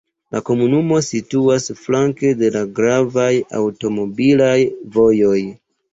La 0.35 0.39
komunumo 0.45 0.97
situas 1.07 1.67
flanke 1.83 2.31
de 2.41 2.51
la 2.57 2.63
gravaj 2.79 3.29
aŭtomobilaj 3.61 4.57
vojoj. 4.97 5.37